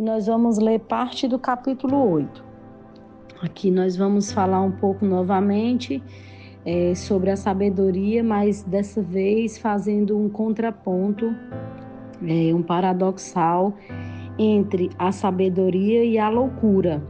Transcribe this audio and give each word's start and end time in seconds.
e 0.00 0.02
nós 0.02 0.26
vamos 0.26 0.56
ler 0.56 0.80
parte 0.80 1.28
do 1.28 1.38
capítulo 1.38 2.10
8. 2.10 2.42
Aqui 3.42 3.70
nós 3.70 3.98
vamos 3.98 4.32
falar 4.32 4.62
um 4.62 4.70
pouco 4.72 5.04
novamente 5.04 6.02
é, 6.64 6.94
sobre 6.94 7.30
a 7.30 7.36
sabedoria, 7.36 8.24
mas 8.24 8.62
dessa 8.62 9.02
vez 9.02 9.58
fazendo 9.58 10.16
um 10.16 10.26
contraponto, 10.30 11.34
é, 12.26 12.54
um 12.54 12.62
paradoxal 12.62 13.74
entre 14.38 14.88
a 14.98 15.12
sabedoria 15.12 16.02
e 16.02 16.18
a 16.18 16.30
loucura. 16.30 17.06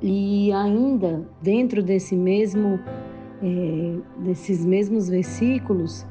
E 0.00 0.50
ainda 0.52 1.28
dentro 1.42 1.82
desse 1.82 2.16
mesmo, 2.16 2.80
é, 3.42 3.98
desses 4.24 4.64
mesmos 4.64 5.10
versículos, 5.10 6.06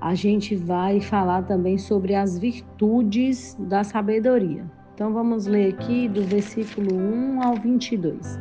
a 0.00 0.14
gente 0.14 0.54
vai 0.54 1.00
falar 1.00 1.42
também 1.42 1.78
sobre 1.78 2.14
as 2.14 2.38
virtudes 2.38 3.56
da 3.58 3.82
sabedoria. 3.82 4.78
Então 5.00 5.14
vamos 5.14 5.46
ler 5.46 5.72
aqui 5.72 6.06
do 6.06 6.22
versículo 6.22 6.94
1 6.94 7.42
ao 7.42 7.54
22. 7.54 8.38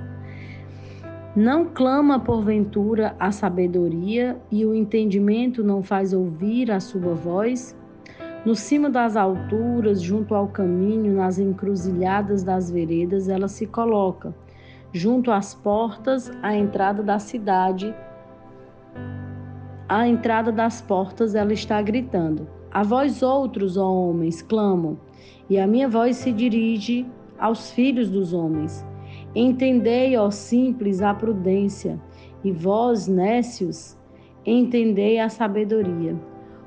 Não 1.34 1.64
clama 1.64 2.20
porventura 2.20 3.16
a 3.18 3.32
sabedoria 3.32 4.38
e 4.52 4.66
o 4.66 4.76
entendimento 4.76 5.64
não 5.64 5.82
faz 5.82 6.12
ouvir 6.12 6.70
a 6.70 6.82
sua 6.82 7.16
voz? 7.16 7.74
No 8.46 8.56
cimo 8.56 8.90
das 8.90 9.16
alturas, 9.16 10.02
junto 10.02 10.36
ao 10.36 10.50
caminho, 10.50 11.16
nas 11.16 11.40
encruzilhadas 11.40 12.44
das 12.44 12.70
veredas, 12.70 13.30
ela 13.30 13.48
se 13.48 13.66
coloca 13.66 14.36
junto 14.92 15.32
às 15.32 15.56
portas, 15.56 16.30
à 16.44 16.54
entrada 16.54 17.02
da 17.02 17.20
cidade. 17.20 17.96
À 19.88 20.06
entrada 20.06 20.52
das 20.52 20.82
portas, 20.82 21.36
ela 21.36 21.54
está 21.54 21.82
gritando: 21.82 22.46
A 22.70 22.84
vós 22.84 23.24
outros, 23.24 23.78
ó 23.78 23.90
homens, 23.90 24.42
clamam, 24.42 24.98
e 25.50 25.60
a 25.60 25.68
minha 25.68 25.88
voz 25.88 26.18
se 26.18 26.32
dirige 26.32 27.06
aos 27.38 27.72
filhos 27.72 28.10
dos 28.10 28.34
homens. 28.34 28.86
Entendei, 29.36 30.18
ó 30.18 30.30
simples, 30.30 31.02
a 31.02 31.14
prudência, 31.14 32.00
e 32.44 32.52
vós, 32.52 33.08
nécios, 33.08 33.98
entendei 34.46 35.20
a 35.20 35.30
sabedoria. 35.30 36.16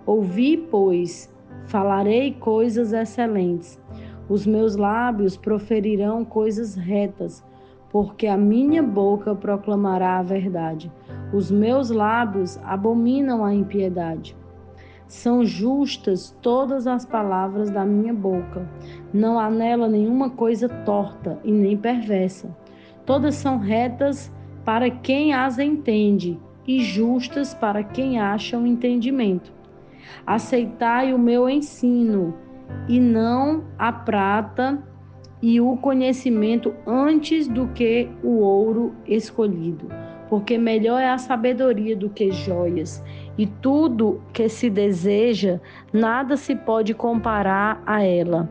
Ouvi, 0.06 0.56
pois, 0.56 1.32
falarei 1.66 2.32
coisas 2.32 2.92
excelentes. 2.92 3.80
Os 4.28 4.46
meus 4.46 4.76
lábios 4.76 5.36
proferirão 5.36 6.24
coisas 6.24 6.74
retas 6.74 7.44
porque 7.92 8.26
a 8.26 8.38
minha 8.38 8.82
boca 8.82 9.34
proclamará 9.34 10.18
a 10.18 10.22
verdade. 10.22 10.90
Os 11.32 11.50
meus 11.50 11.90
lábios 11.90 12.58
abominam 12.64 13.44
a 13.44 13.54
impiedade. 13.54 14.34
São 15.06 15.44
justas 15.44 16.36
todas 16.40 16.86
as 16.86 17.04
palavras 17.04 17.70
da 17.70 17.84
minha 17.84 18.14
boca. 18.14 18.68
Não 19.12 19.38
há 19.38 19.50
nela 19.50 19.88
nenhuma 19.88 20.30
coisa 20.30 20.68
torta 20.68 21.38
e 21.44 21.52
nem 21.52 21.76
perversa. 21.76 22.54
Todas 23.04 23.34
são 23.34 23.58
retas 23.58 24.32
para 24.64 24.90
quem 24.90 25.34
as 25.34 25.58
entende 25.58 26.38
e 26.66 26.82
justas 26.82 27.52
para 27.52 27.82
quem 27.82 28.20
acha 28.20 28.58
o 28.58 28.66
entendimento. 28.66 29.52
Aceitai 30.26 31.12
o 31.12 31.18
meu 31.18 31.48
ensino 31.48 32.34
e 32.88 33.00
não 33.00 33.64
a 33.78 33.92
prata 33.92 34.82
e 35.42 35.60
o 35.60 35.76
conhecimento 35.76 36.72
antes 36.86 37.48
do 37.48 37.66
que 37.68 38.08
o 38.22 38.38
ouro 38.38 38.94
escolhido, 39.04 39.88
porque 40.28 40.56
melhor 40.56 41.00
é 41.00 41.10
a 41.10 41.18
sabedoria 41.18 41.96
do 41.96 42.08
que 42.08 42.30
joias, 42.30 43.02
e 43.36 43.46
tudo 43.46 44.22
que 44.32 44.48
se 44.48 44.70
deseja, 44.70 45.58
nada 45.92 46.36
se 46.36 46.54
pode 46.54 46.94
comparar 46.94 47.82
a 47.84 48.02
ela. 48.04 48.48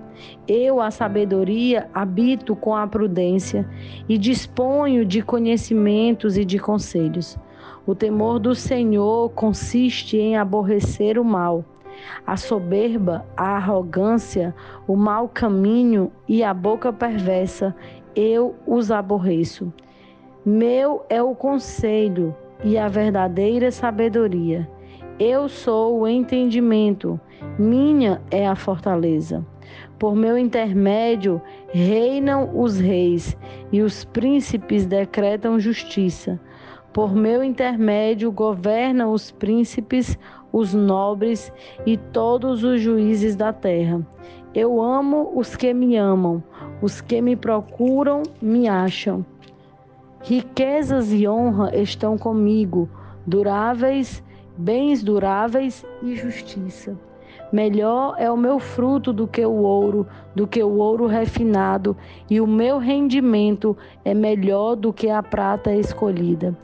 Eu, 0.48 0.82
a 0.82 0.92
sabedoria, 0.92 1.88
habito 1.94 2.56
com 2.56 2.76
a 2.76 2.86
prudência 2.86 3.68
e 4.10 4.18
disponho 4.18 5.06
de 5.06 5.22
conhecimentos 5.22 6.38
e 6.38 6.44
de 6.44 6.60
conselhos. 6.60 7.40
O 7.88 7.96
temor 7.96 8.38
do 8.38 8.54
Senhor 8.54 9.30
consiste 9.32 10.18
em 10.18 10.36
aborrecer 10.36 11.18
o 11.18 11.24
mal 11.24 11.66
a 12.26 12.38
soberba, 12.38 13.26
a 13.36 13.58
arrogância, 13.58 14.54
o 14.88 14.96
mau 14.96 15.28
caminho 15.28 16.12
e 16.28 16.44
a 16.44 16.54
boca 16.54 16.92
perversa, 16.92 17.76
eu 18.16 18.56
os 18.66 18.92
aborreço. 18.92 19.74
Meu 20.46 21.06
é 21.10 21.22
o 21.22 21.36
conselho 21.36 22.36
e 22.64 22.78
a 22.78 22.88
verdadeira 22.88 23.72
sabedoria. 23.72 24.68
Eu 25.20 25.48
sou 25.48 26.00
o 26.00 26.08
entendimento, 26.08 27.20
minha 27.60 28.22
é 28.32 28.48
a 28.48 28.56
fortaleza. 28.56 29.46
Por 30.00 30.16
meu 30.16 30.36
intermédio 30.38 31.40
reinam 31.70 32.50
os 32.60 32.80
reis 32.80 33.38
e 33.72 33.82
os 33.82 34.04
príncipes 34.04 34.86
decretam 34.86 35.60
justiça. 35.60 36.40
Por 36.94 37.16
meu 37.16 37.42
intermédio 37.42 38.30
governam 38.34 39.14
os 39.14 39.32
príncipes, 39.32 40.20
os 40.52 40.74
nobres 40.74 41.52
e 41.86 41.96
todos 41.96 42.66
os 42.66 42.82
juízes 42.82 43.34
da 43.36 43.54
terra. 43.54 44.06
Eu 44.54 44.82
amo 44.82 45.32
os 45.34 45.56
que 45.56 45.74
me 45.74 45.96
amam, 45.96 46.44
os 46.82 47.00
que 47.00 47.22
me 47.22 47.38
procuram 47.38 48.24
me 48.42 48.68
acham. 48.68 49.26
Riquezas 50.22 51.14
e 51.14 51.26
honra 51.26 51.74
estão 51.74 52.18
comigo, 52.18 52.90
duráveis, 53.26 54.22
bens 54.58 55.02
duráveis 55.02 55.86
e 56.04 56.14
justiça. 56.16 56.98
Melhor 57.52 58.16
é 58.18 58.30
o 58.30 58.38
meu 58.38 58.60
fruto 58.60 59.12
do 59.12 59.28
que 59.28 59.46
o 59.46 59.52
ouro, 59.52 60.06
do 60.36 60.46
que 60.46 60.62
o 60.62 60.78
ouro 60.78 61.06
refinado, 61.06 61.96
e 62.30 62.40
o 62.40 62.48
meu 62.48 62.78
rendimento 62.78 63.76
é 64.04 64.14
melhor 64.14 64.76
do 64.76 64.94
que 64.94 65.10
a 65.10 65.24
prata 65.24 65.74
escolhida. 65.74 66.58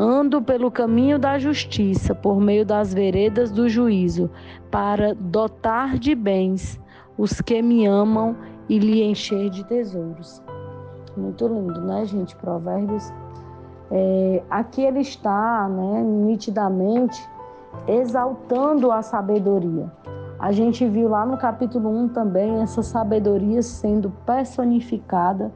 Ando 0.00 0.40
pelo 0.40 0.70
caminho 0.70 1.18
da 1.18 1.40
justiça, 1.40 2.14
por 2.14 2.40
meio 2.40 2.64
das 2.64 2.94
veredas 2.94 3.50
do 3.50 3.68
juízo, 3.68 4.30
para 4.70 5.12
dotar 5.12 5.98
de 5.98 6.14
bens 6.14 6.80
os 7.18 7.40
que 7.40 7.60
me 7.60 7.84
amam 7.84 8.36
e 8.68 8.78
lhe 8.78 9.02
encher 9.02 9.50
de 9.50 9.64
tesouros. 9.64 10.40
Muito 11.16 11.48
lindo, 11.48 11.80
né, 11.80 12.04
gente? 12.04 12.36
Provérbios. 12.36 13.12
É, 13.90 14.40
aqui 14.48 14.82
ele 14.82 15.00
está, 15.00 15.68
né, 15.68 16.02
nitidamente 16.04 17.20
exaltando 17.88 18.92
a 18.92 19.02
sabedoria. 19.02 19.90
A 20.38 20.52
gente 20.52 20.86
viu 20.86 21.08
lá 21.08 21.26
no 21.26 21.36
capítulo 21.36 21.90
1 21.90 22.08
também 22.10 22.62
essa 22.62 22.84
sabedoria 22.84 23.60
sendo 23.62 24.10
personificada 24.24 25.50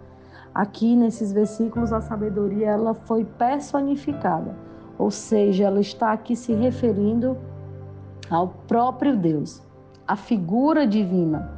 Aqui 0.55 0.95
nesses 0.95 1.33
versículos 1.33 1.93
a 1.93 2.01
sabedoria 2.01 2.69
ela 2.69 2.93
foi 2.93 3.25
personificada, 3.25 4.55
ou 4.99 5.11
seja, 5.11 5.65
ela 5.65 5.81
está 5.81 6.13
aqui 6.13 6.37
se 6.37 6.53
referindo 6.53 7.37
ao 8.31 8.49
próprio 8.49 9.17
Deus, 9.17 9.63
a 10.07 10.15
figura 10.15 10.87
divina. 10.87 11.51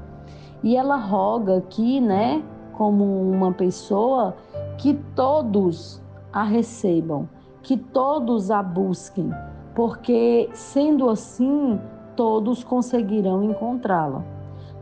E 0.62 0.76
ela 0.76 0.96
roga 0.96 1.58
aqui, 1.58 2.00
né, 2.00 2.42
como 2.72 3.04
uma 3.04 3.52
pessoa 3.52 4.36
que 4.78 4.94
todos 5.14 6.00
a 6.32 6.42
recebam, 6.42 7.28
que 7.62 7.76
todos 7.76 8.50
a 8.50 8.62
busquem, 8.62 9.30
porque 9.74 10.48
sendo 10.52 11.10
assim, 11.10 11.80
todos 12.14 12.62
conseguirão 12.62 13.42
encontrá-la. 13.42 14.22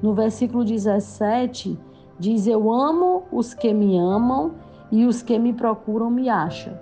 No 0.02 0.12
versículo 0.14 0.64
17, 0.64 1.78
Diz: 2.22 2.46
Eu 2.46 2.72
amo 2.72 3.24
os 3.32 3.52
que 3.52 3.74
me 3.74 3.98
amam 3.98 4.52
e 4.92 5.04
os 5.04 5.22
que 5.22 5.36
me 5.40 5.52
procuram 5.52 6.08
me 6.08 6.28
acham. 6.28 6.72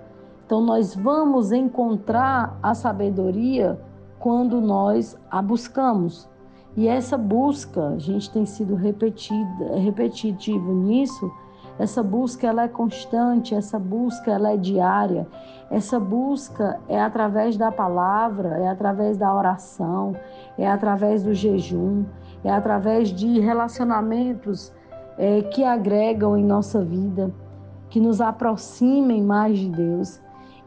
Então, 0.45 0.61
nós 0.61 0.93
vamos 0.93 1.51
encontrar 1.51 2.59
a 2.61 2.75
sabedoria 2.75 3.81
quando 4.19 4.61
nós 4.61 5.17
a 5.31 5.41
buscamos. 5.41 6.29
E 6.77 6.87
essa 6.87 7.17
busca, 7.17 7.87
a 7.87 7.97
gente 7.97 8.29
tem 8.29 8.45
sido 8.45 8.75
repetida, 8.75 9.77
repetitivo 9.77 10.75
nisso, 10.75 11.31
essa 11.79 12.03
busca 12.03 12.45
ela 12.45 12.65
é 12.65 12.67
constante, 12.67 13.55
essa 13.55 13.79
busca 13.79 14.29
ela 14.29 14.51
é 14.51 14.57
diária. 14.57 15.27
Essa 15.71 15.99
busca 15.99 16.79
é 16.87 17.01
através 17.01 17.57
da 17.57 17.71
palavra, 17.71 18.59
é 18.59 18.67
através 18.67 19.17
da 19.17 19.33
oração, 19.33 20.15
é 20.55 20.69
através 20.69 21.23
do 21.23 21.33
jejum, 21.33 22.05
é 22.43 22.51
através 22.51 23.09
de 23.09 23.39
relacionamentos 23.39 24.71
é, 25.21 25.43
que 25.43 25.63
agregam 25.63 26.35
em 26.35 26.43
nossa 26.43 26.83
vida, 26.83 27.31
que 27.91 27.99
nos 27.99 28.19
aproximem 28.19 29.21
mais 29.21 29.59
de 29.59 29.69
Deus. 29.69 30.19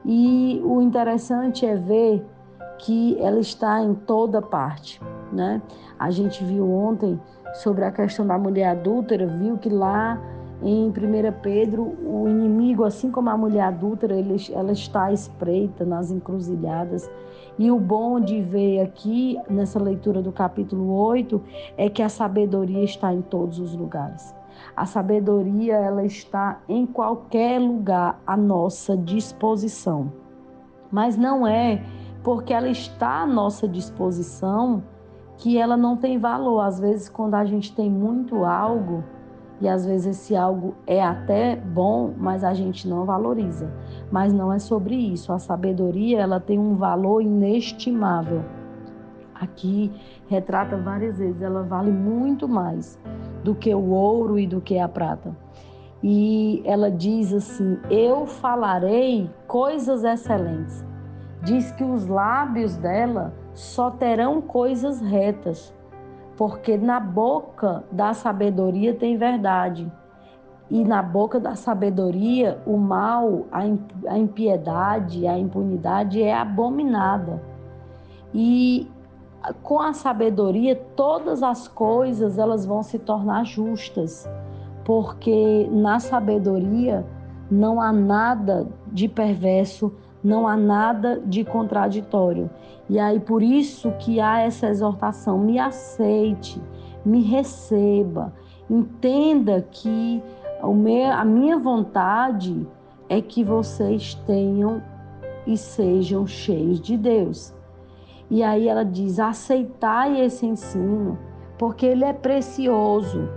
E 0.05 0.63
o 0.65 0.81
interessante 0.81 1.67
é 1.67 1.75
ver 1.75 2.25
que 2.79 3.19
ela 3.21 3.41
está 3.41 3.83
em 3.83 3.95
toda 3.95 4.41
parte, 4.41 5.03
né? 5.33 5.61
A 5.99 6.09
gente 6.13 6.45
viu 6.45 6.71
ontem 6.71 7.21
sobre 7.55 7.85
a 7.85 7.91
questão 7.91 8.25
da 8.25 8.39
mulher 8.39 8.69
adúltera, 8.69 9.27
viu 9.27 9.59
que 9.59 9.69
lá 9.69 10.21
em 10.63 10.89
1 10.89 10.93
Pedro, 11.43 11.97
o 12.05 12.29
inimigo, 12.29 12.85
assim 12.85 13.11
como 13.11 13.31
a 13.31 13.37
mulher 13.37 13.63
adúltera, 13.63 14.15
ele, 14.15 14.37
ela 14.53 14.71
está 14.71 15.13
espreita 15.13 15.85
nas 15.85 16.13
encruzilhadas. 16.13 17.11
E 17.59 17.73
o 17.73 17.81
bom 17.81 18.21
de 18.21 18.41
ver 18.41 18.83
aqui, 18.83 19.37
nessa 19.51 19.81
leitura 19.81 20.23
do 20.23 20.31
capítulo 20.31 20.93
8, 20.95 21.43
é 21.77 21.89
que 21.89 22.03
a 22.03 22.09
sabedoria 22.09 22.85
está 22.85 23.13
em 23.13 23.21
todos 23.21 23.59
os 23.59 23.75
lugares. 23.75 24.33
A 24.77 24.87
sabedoria 24.87 25.75
ela 25.75 26.05
está 26.05 26.61
em 26.69 26.87
qualquer 26.87 27.61
lugar 27.61 28.21
à 28.27 28.37
nossa 28.37 28.97
disposição. 28.97 30.13
Mas 30.91 31.17
não 31.17 31.47
é 31.47 31.83
porque 32.23 32.53
ela 32.53 32.69
está 32.69 33.23
à 33.23 33.27
nossa 33.27 33.69
disposição 33.69 34.83
que 35.37 35.59
ela 35.59 35.77
não 35.77 35.97
tem 35.97 36.19
valor. 36.19 36.61
Às 36.61 36.81
vezes, 36.81 37.09
quando 37.09 37.35
a 37.35 37.45
gente 37.45 37.75
tem 37.75 37.91
muito 37.91 38.45
algo, 38.45 39.05
e 39.61 39.69
às 39.69 39.87
vezes 39.87 40.07
esse 40.07 40.37
algo 40.37 40.75
é 40.87 41.03
até 41.03 41.57
bom, 41.57 42.13
mas 42.17 42.43
a 42.43 42.55
gente 42.55 42.89
não 42.89 43.05
valoriza. 43.05 43.71
Mas 44.11 44.33
não 44.33 44.53
é 44.53 44.59
sobre 44.59 44.95
isso. 44.95 45.33
A 45.33 45.39
sabedoria, 45.39 46.21
ela 46.21 46.41
tem 46.41 46.59
um 46.59 46.75
valor 46.75 47.21
inestimável. 47.21 48.45
Aqui 49.35 49.93
retrata 50.29 50.77
várias 50.77 51.19
vezes, 51.19 51.43
ela 51.43 51.63
vale 51.63 51.91
muito 51.91 52.49
mais 52.49 52.99
do 53.45 53.55
que 53.55 53.73
o 53.75 53.91
ouro 53.91 54.39
e 54.39 54.47
do 54.47 54.61
que 54.61 54.79
a 54.79 54.89
prata. 54.89 55.37
E 56.03 56.63
ela 56.65 56.91
diz 56.91 57.33
assim: 57.33 57.79
Eu 57.89 58.27
falarei 58.27 59.31
coisas 59.47 60.03
excelentes. 60.03 60.85
Diz 61.43 61.71
que 61.73 61.85
os 61.85 62.07
lábios 62.07 62.77
dela 62.79 63.33
só 63.53 63.91
terão 63.91 64.41
coisas 64.41 65.01
retas, 65.01 65.75
porque 66.37 66.77
na 66.77 66.99
boca 66.99 67.85
da 67.93 68.15
sabedoria 68.15 68.95
tem 68.95 69.17
verdade. 69.17 69.91
E 70.71 70.83
na 70.83 71.03
boca 71.03 71.39
da 71.39 71.55
sabedoria, 71.55 72.59
o 72.67 72.79
mal, 72.79 73.47
a 73.53 74.19
impiedade, 74.19 75.27
a 75.27 75.39
impunidade 75.39 76.23
é 76.23 76.35
abominada. 76.35 77.43
E 78.33 78.91
com 79.63 79.81
a 79.81 79.93
sabedoria, 79.93 80.75
todas 80.97 81.43
as 81.43 81.69
coisas 81.69 82.39
elas 82.39 82.65
vão 82.65 82.83
se 82.83 82.99
tornar 82.99 83.45
justas, 83.45 84.29
porque 84.85 85.69
na 85.71 85.99
sabedoria 85.99 87.07
não 87.51 87.81
há 87.81 87.93
nada 87.93 88.67
de 88.91 89.09
perverso, 89.09 89.93
não 90.23 90.49
há 90.49 90.57
nada 90.57 91.21
de 91.25 91.45
contraditório. 91.45 92.49
E 92.89 92.99
aí 92.99 93.21
por 93.21 93.43
isso 93.43 93.93
que 93.99 94.21
há 94.21 94.41
essa 94.41 94.69
exortação: 94.69 95.39
me 95.39 95.59
aceite, 95.59 96.61
me 97.05 97.23
receba, 97.23 98.33
entenda 98.69 99.61
que 99.71 100.23
a 101.13 101.25
minha 101.25 101.59
vontade 101.59 102.67
é 103.09 103.21
que 103.21 103.45
vocês 103.45 104.15
tenham 104.27 104.83
e 105.47 105.57
sejam 105.57 106.27
cheios 106.27 106.81
de 106.81 106.97
Deus. 106.97 107.54
E 108.31 108.43
aí 108.43 108.69
ela 108.69 108.85
diz: 108.85 109.19
aceitai 109.19 110.21
esse 110.21 110.47
ensino, 110.47 111.19
porque 111.59 111.87
ele 111.87 112.05
é 112.05 112.13
precioso. 112.13 113.29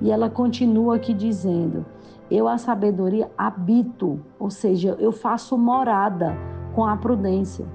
E 0.00 0.10
ela 0.10 0.28
continua 0.28 0.96
aqui 0.96 1.14
dizendo: 1.14 1.84
eu, 2.30 2.48
a 2.48 2.56
sabedoria, 2.56 3.30
habito, 3.36 4.18
ou 4.38 4.48
seja, 4.48 4.96
eu 4.98 5.12
faço 5.12 5.58
morada 5.58 6.34
com 6.74 6.84
a 6.84 6.96
prudência. 6.96 7.66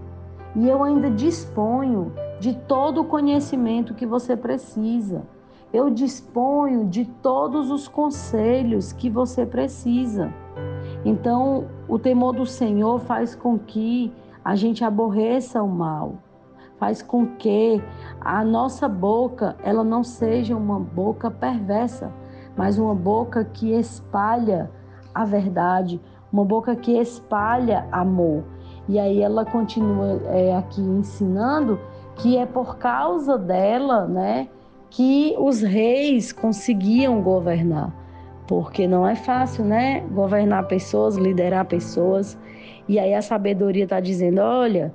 E 0.55 0.67
eu 0.67 0.83
ainda 0.83 1.11
disponho 1.11 2.11
de 2.39 2.55
todo 2.55 3.01
o 3.01 3.05
conhecimento 3.05 3.93
que 3.93 4.05
você 4.05 4.35
precisa. 4.35 5.23
Eu 5.71 5.91
disponho 5.91 6.85
de 6.85 7.05
todos 7.05 7.69
os 7.69 7.87
conselhos 7.87 8.91
que 8.91 9.09
você 9.09 9.45
precisa. 9.45 10.33
Então, 11.05 11.65
o 11.87 11.99
temor 11.99 12.33
do 12.33 12.45
Senhor 12.45 12.99
faz 13.01 13.35
com 13.35 13.59
que 13.59 14.11
a 14.43 14.55
gente 14.55 14.83
aborreça 14.83 15.61
o 15.61 15.67
mal, 15.67 16.15
faz 16.79 17.01
com 17.01 17.25
que 17.25 17.81
a 18.21 18.43
nossa 18.43 18.87
boca 18.87 19.55
ela 19.63 19.83
não 19.83 20.03
seja 20.03 20.55
uma 20.55 20.79
boca 20.79 21.29
perversa, 21.29 22.11
mas 22.55 22.77
uma 22.77 22.95
boca 22.95 23.43
que 23.45 23.73
espalha 23.73 24.69
a 25.13 25.25
verdade, 25.25 25.99
uma 26.31 26.45
boca 26.45 26.75
que 26.75 26.97
espalha 26.97 27.87
amor. 27.91 28.43
E 28.87 28.99
aí 28.99 29.21
ela 29.21 29.45
continua 29.45 30.21
é, 30.27 30.55
aqui 30.55 30.81
ensinando 30.81 31.79
que 32.15 32.37
é 32.37 32.45
por 32.45 32.77
causa 32.77 33.37
dela, 33.37 34.07
né, 34.07 34.47
que 34.89 35.35
os 35.37 35.61
reis 35.61 36.31
conseguiam 36.31 37.21
governar, 37.21 37.93
porque 38.47 38.87
não 38.87 39.07
é 39.07 39.15
fácil, 39.15 39.65
né, 39.65 40.01
governar 40.11 40.67
pessoas, 40.67 41.15
liderar 41.15 41.65
pessoas. 41.65 42.37
E 42.87 42.97
aí 42.97 43.13
a 43.13 43.21
sabedoria 43.21 43.83
está 43.83 43.99
dizendo, 43.99 44.39
olha, 44.41 44.93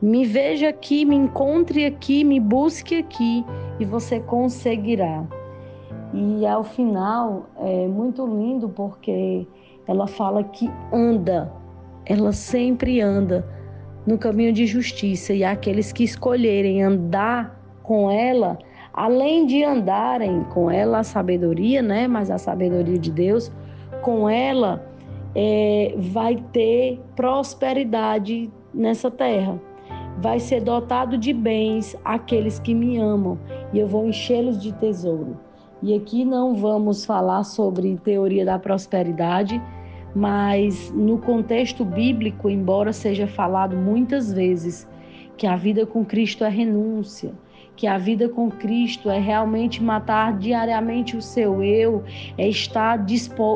me 0.00 0.24
veja 0.24 0.68
aqui, 0.68 1.04
me 1.04 1.14
encontre 1.14 1.84
aqui, 1.84 2.24
me 2.24 2.40
busque 2.40 2.96
aqui 2.96 3.44
e 3.78 3.84
você 3.84 4.20
conseguirá. 4.20 5.24
E 6.12 6.46
ao 6.46 6.64
final 6.64 7.48
é 7.58 7.86
muito 7.86 8.26
lindo 8.26 8.68
porque 8.68 9.46
ela 9.86 10.06
fala 10.06 10.42
que 10.42 10.70
anda, 10.92 11.52
ela 12.06 12.32
sempre 12.32 13.00
anda 13.00 13.46
no 14.06 14.16
caminho 14.16 14.52
de 14.52 14.66
justiça 14.66 15.32
e 15.34 15.44
aqueles 15.44 15.92
que 15.92 16.02
escolherem 16.02 16.82
andar 16.82 17.60
com 17.82 18.10
ela, 18.10 18.58
além 18.92 19.46
de 19.46 19.62
andarem 19.62 20.44
com 20.44 20.70
ela 20.70 21.00
a 21.00 21.04
sabedoria, 21.04 21.82
né? 21.82 22.08
Mas 22.08 22.30
a 22.30 22.38
sabedoria 22.38 22.98
de 22.98 23.10
Deus, 23.10 23.52
com 24.02 24.28
ela 24.28 24.84
é, 25.34 25.94
vai 25.96 26.36
ter 26.52 27.00
prosperidade 27.14 28.50
nessa 28.72 29.10
terra. 29.10 29.60
Vai 30.20 30.38
ser 30.38 30.60
dotado 30.60 31.16
de 31.16 31.32
bens 31.32 31.96
aqueles 32.04 32.58
que 32.58 32.74
me 32.74 32.98
amam 32.98 33.38
e 33.72 33.78
eu 33.78 33.86
vou 33.86 34.06
enchê-los 34.06 34.60
de 34.60 34.72
tesouro. 34.72 35.38
E 35.82 35.94
aqui 35.94 36.26
não 36.26 36.54
vamos 36.54 37.06
falar 37.06 37.42
sobre 37.42 37.96
teoria 38.04 38.44
da 38.44 38.58
prosperidade, 38.58 39.60
mas 40.14 40.90
no 40.90 41.16
contexto 41.16 41.86
bíblico, 41.86 42.50
embora 42.50 42.92
seja 42.92 43.26
falado 43.26 43.74
muitas 43.74 44.30
vezes 44.30 44.86
que 45.38 45.46
a 45.46 45.56
vida 45.56 45.86
com 45.86 46.04
Cristo 46.04 46.44
é 46.44 46.50
renúncia, 46.50 47.32
que 47.80 47.86
a 47.86 47.96
vida 47.96 48.28
com 48.28 48.50
Cristo 48.50 49.08
é 49.08 49.18
realmente 49.18 49.82
matar 49.82 50.36
diariamente 50.36 51.16
o 51.16 51.22
seu 51.22 51.62
eu, 51.64 52.04
é 52.36 52.46
estar 52.46 53.02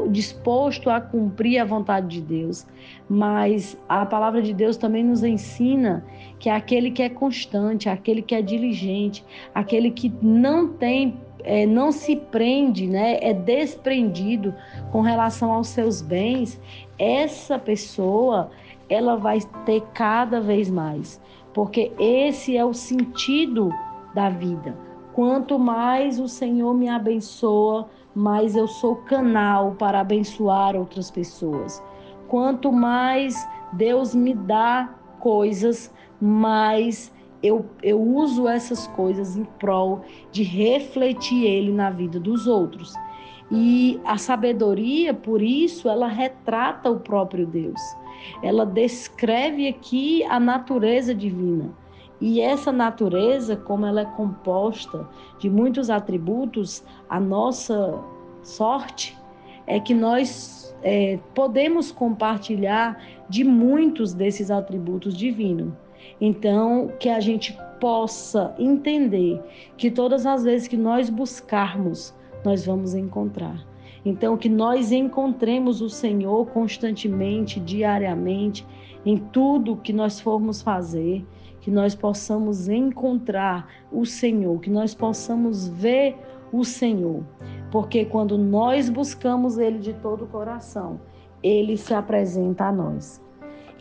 disposto 0.08 0.88
a 0.88 0.98
cumprir 0.98 1.58
a 1.58 1.64
vontade 1.66 2.08
de 2.08 2.20
Deus. 2.22 2.66
Mas 3.06 3.78
a 3.86 4.06
palavra 4.06 4.40
de 4.40 4.54
Deus 4.54 4.78
também 4.78 5.04
nos 5.04 5.22
ensina 5.22 6.02
que 6.38 6.48
aquele 6.48 6.90
que 6.90 7.02
é 7.02 7.10
constante, 7.10 7.86
aquele 7.86 8.22
que 8.22 8.34
é 8.34 8.40
diligente, 8.40 9.22
aquele 9.54 9.90
que 9.90 10.10
não 10.22 10.68
tem 10.68 11.18
é, 11.40 11.66
não 11.66 11.92
se 11.92 12.16
prende, 12.16 12.86
né, 12.86 13.18
é 13.20 13.34
desprendido 13.34 14.54
com 14.90 15.02
relação 15.02 15.52
aos 15.52 15.68
seus 15.68 16.00
bens, 16.00 16.58
essa 16.98 17.58
pessoa 17.58 18.50
ela 18.88 19.16
vai 19.16 19.40
ter 19.66 19.82
cada 19.92 20.40
vez 20.40 20.70
mais, 20.70 21.20
porque 21.52 21.92
esse 21.98 22.56
é 22.56 22.64
o 22.64 22.72
sentido 22.72 23.70
da 24.14 24.30
vida. 24.30 24.76
Quanto 25.12 25.58
mais 25.58 26.18
o 26.18 26.26
Senhor 26.26 26.74
me 26.74 26.88
abençoa, 26.88 27.88
mais 28.14 28.56
eu 28.56 28.66
sou 28.66 28.96
canal 28.96 29.72
para 29.72 30.00
abençoar 30.00 30.76
outras 30.76 31.10
pessoas. 31.10 31.82
Quanto 32.28 32.72
mais 32.72 33.48
Deus 33.72 34.14
me 34.14 34.34
dá 34.34 34.92
coisas, 35.20 35.92
mais 36.20 37.12
eu, 37.42 37.66
eu 37.82 38.00
uso 38.00 38.48
essas 38.48 38.86
coisas 38.88 39.36
em 39.36 39.44
prol 39.44 40.00
de 40.32 40.42
refletir 40.42 41.44
ele 41.44 41.72
na 41.72 41.90
vida 41.90 42.18
dos 42.18 42.46
outros. 42.46 42.94
E 43.50 44.00
a 44.04 44.16
sabedoria, 44.16 45.12
por 45.12 45.42
isso, 45.42 45.88
ela 45.88 46.08
retrata 46.08 46.90
o 46.90 47.00
próprio 47.00 47.46
Deus. 47.46 47.80
Ela 48.42 48.64
descreve 48.64 49.68
aqui 49.68 50.24
a 50.24 50.40
natureza 50.40 51.14
divina. 51.14 51.70
E 52.26 52.40
essa 52.40 52.72
natureza, 52.72 53.54
como 53.54 53.84
ela 53.84 54.00
é 54.00 54.04
composta 54.06 55.06
de 55.38 55.50
muitos 55.50 55.90
atributos, 55.90 56.82
a 57.06 57.20
nossa 57.20 58.02
sorte 58.42 59.14
é 59.66 59.78
que 59.78 59.92
nós 59.92 60.74
é, 60.82 61.18
podemos 61.34 61.92
compartilhar 61.92 62.98
de 63.28 63.44
muitos 63.44 64.14
desses 64.14 64.50
atributos 64.50 65.14
divinos. 65.14 65.74
Então, 66.18 66.90
que 66.98 67.10
a 67.10 67.20
gente 67.20 67.54
possa 67.78 68.54
entender 68.58 69.38
que 69.76 69.90
todas 69.90 70.24
as 70.24 70.44
vezes 70.44 70.66
que 70.66 70.78
nós 70.78 71.10
buscarmos, 71.10 72.14
nós 72.42 72.64
vamos 72.64 72.94
encontrar. 72.94 73.62
Então, 74.02 74.38
que 74.38 74.48
nós 74.48 74.92
encontremos 74.92 75.82
o 75.82 75.90
Senhor 75.90 76.46
constantemente, 76.46 77.60
diariamente, 77.60 78.66
em 79.04 79.18
tudo 79.18 79.76
que 79.76 79.92
nós 79.92 80.18
formos 80.18 80.62
fazer, 80.62 81.22
que 81.64 81.70
nós 81.70 81.94
possamos 81.94 82.68
encontrar 82.68 83.66
o 83.90 84.04
Senhor, 84.04 84.60
que 84.60 84.68
nós 84.68 84.94
possamos 84.94 85.66
ver 85.66 86.14
o 86.52 86.62
Senhor. 86.62 87.22
Porque 87.70 88.04
quando 88.04 88.36
nós 88.36 88.90
buscamos 88.90 89.56
Ele 89.56 89.78
de 89.78 89.94
todo 89.94 90.24
o 90.24 90.26
coração, 90.26 91.00
Ele 91.42 91.78
se 91.78 91.94
apresenta 91.94 92.66
a 92.66 92.72
nós. 92.72 93.18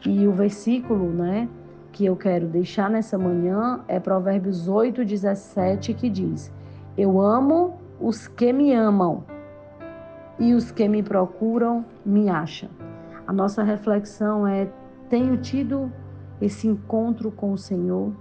E 0.06 0.26
o 0.26 0.32
versículo, 0.32 1.10
né? 1.10 1.50
que 1.92 2.06
eu 2.06 2.16
quero 2.16 2.48
deixar 2.48 2.90
nessa 2.90 3.18
manhã 3.18 3.84
é 3.90 4.00
Provérbios 4.00 4.70
8, 4.70 5.04
17, 5.04 5.94
que 5.94 6.10
diz: 6.10 6.54
Eu 6.98 7.20
amo 7.20 7.82
os 8.00 8.30
que 8.30 8.54
me 8.54 8.74
amam, 8.74 9.26
e 10.40 10.54
os 10.54 10.72
que 10.72 10.88
me 10.88 11.04
procuram 11.04 11.84
me 12.06 12.30
acham. 12.30 12.70
A 13.28 13.34
nossa 13.34 13.62
reflexão 13.62 14.48
é: 14.48 14.70
tenho 15.10 15.36
tido 15.36 15.92
esse 16.44 16.68
encontro 16.68 17.32
com 17.32 17.54
o 17.54 17.58
Senhor? 17.58 18.12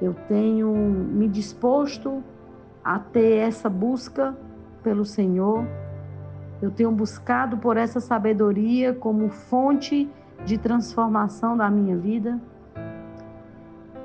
Eu 0.00 0.14
tenho 0.28 0.72
me 0.72 1.26
disposto 1.26 2.22
a 2.84 2.98
ter 2.98 3.38
essa 3.38 3.68
busca 3.68 4.36
pelo 4.82 5.04
Senhor? 5.04 5.66
Eu 6.62 6.70
tenho 6.70 6.92
buscado 6.92 7.58
por 7.58 7.76
essa 7.76 7.98
sabedoria 7.98 8.94
como 8.94 9.28
fonte 9.28 10.08
de 10.44 10.56
transformação 10.56 11.56
da 11.56 11.68
minha 11.68 11.96
vida? 11.96 12.40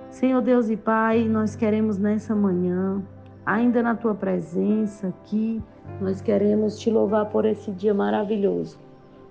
Senhor 0.09 0.41
Deus 0.41 0.69
e 0.69 0.77
Pai, 0.77 1.27
nós 1.27 1.55
queremos 1.55 1.97
nessa 1.99 2.35
manhã, 2.35 3.01
ainda 3.45 3.81
na 3.83 3.95
tua 3.95 4.15
presença 4.15 5.07
aqui, 5.07 5.61
nós 6.01 6.21
queremos 6.21 6.79
te 6.79 6.89
louvar 6.89 7.27
por 7.27 7.45
esse 7.45 7.71
dia 7.71 7.93
maravilhoso, 7.93 8.79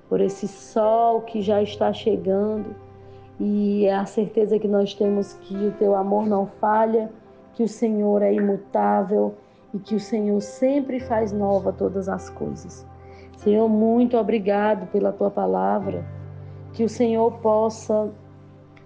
por 0.08 0.20
esse 0.20 0.46
sol 0.46 1.22
que 1.22 1.40
já 1.40 1.60
está 1.62 1.92
chegando 1.92 2.74
e 3.40 3.86
é 3.86 3.94
a 3.94 4.04
certeza 4.04 4.58
que 4.58 4.68
nós 4.68 4.94
temos 4.94 5.34
que 5.34 5.54
o 5.54 5.72
teu 5.72 5.94
amor 5.94 6.26
não 6.26 6.46
falha, 6.46 7.10
que 7.54 7.62
o 7.62 7.68
Senhor 7.68 8.22
é 8.22 8.32
imutável 8.32 9.34
e 9.74 9.78
que 9.78 9.94
o 9.94 10.00
Senhor 10.00 10.40
sempre 10.40 11.00
faz 11.00 11.32
nova 11.32 11.72
todas 11.72 12.08
as 12.08 12.30
coisas. 12.30 12.86
Senhor, 13.36 13.68
muito 13.68 14.16
obrigado 14.16 14.86
pela 14.92 15.12
tua 15.12 15.30
palavra, 15.30 16.04
que 16.72 16.84
o 16.84 16.88
Senhor 16.88 17.32
possa 17.38 18.10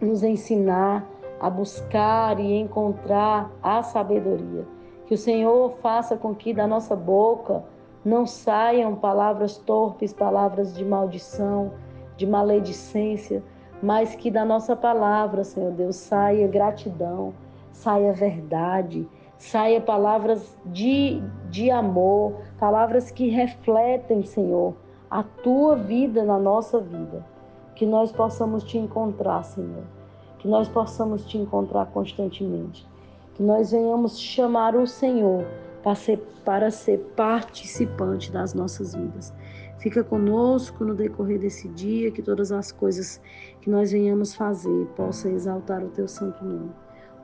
nos 0.01 0.23
ensinar 0.23 1.07
a 1.41 1.51
buscar 1.51 2.41
e 2.41 2.55
encontrar 2.55 3.51
a 3.63 3.83
sabedoria. 3.83 4.65
Que 5.07 5.15
o 5.15 5.19
Senhor 5.19 5.77
faça 5.83 6.17
com 6.17 6.35
que 6.35 6.55
da 6.55 6.67
nossa 6.67 6.97
boca 6.97 7.63
não 8.05 8.27
saiam 8.27 8.95
palavras 8.95 9.59
torpes, 9.59 10.13
palavras 10.13 10.75
de 10.75 10.85
maldição, 10.85 11.73
de 12.17 12.27
maledicência, 12.27 13.43
mas 13.83 14.15
que 14.15 14.31
da 14.31 14.45
nossa 14.45 14.75
palavra, 14.75 15.45
Senhor 15.45 15.73
Deus, 15.73 15.97
saia 15.97 16.47
gratidão, 16.49 17.35
saia 17.73 18.13
verdade, 18.13 19.09
saia 19.39 19.81
palavras 19.81 20.57
de, 20.67 21.23
de 21.51 21.71
amor, 21.71 22.35
palavras 22.59 23.11
que 23.11 23.29
refletem, 23.29 24.25
Senhor, 24.25 24.75
a 25.11 25.23
tua 25.23 25.77
vida 25.77 26.25
na 26.25 26.39
nossa 26.39 26.81
vida. 26.81 27.25
Que 27.75 27.85
nós 27.85 28.11
possamos 28.11 28.65
te 28.65 28.79
encontrar, 28.79 29.43
Senhor 29.45 29.85
que 30.47 30.51
nós 30.51 30.69
possamos 30.69 31.25
te 31.27 31.37
encontrar 31.37 31.87
constantemente, 31.87 32.87
que 33.35 33.43
nós 33.43 33.73
venhamos 33.73 34.17
chamar 34.17 34.77
o 34.77 34.87
Senhor 34.87 35.45
para 35.83 35.97
ser, 35.97 36.19
para 36.45 36.71
ser 36.71 36.99
participante 37.17 38.31
das 38.31 38.55
nossas 38.55 38.95
vidas. 38.95 39.35
Fica 39.79 40.03
conosco 40.03 40.85
no 40.85 40.95
decorrer 40.95 41.39
desse 41.39 41.69
dia, 41.69 42.11
que 42.11 42.23
todas 42.23 42.53
as 42.53 42.73
coisas 42.73 43.21
que 43.61 43.69
nós 43.69 43.93
venhamos 43.93 44.35
fazer 44.35 44.87
possam 44.97 45.33
exaltar 45.33 45.85
o 45.85 45.89
teu 45.89 46.09
santo 46.09 46.45
nome. 46.45 46.71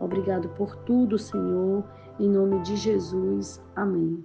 Obrigado 0.00 0.48
por 0.50 0.74
tudo, 0.84 1.18
Senhor, 1.18 1.84
em 2.18 2.28
nome 2.28 2.60
de 2.62 2.76
Jesus. 2.76 3.62
Amém. 3.76 4.20